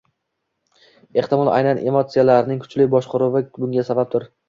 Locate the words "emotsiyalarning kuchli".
1.93-2.91